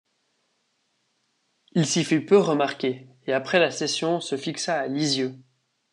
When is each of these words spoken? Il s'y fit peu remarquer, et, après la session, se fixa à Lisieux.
Il 1.73 1.85
s'y 1.85 2.03
fit 2.03 2.21
peu 2.21 2.39
remarquer, 2.39 3.07
et, 3.27 3.33
après 3.33 3.59
la 3.59 3.69
session, 3.69 4.19
se 4.19 4.35
fixa 4.35 4.79
à 4.79 4.87
Lisieux. 4.87 5.35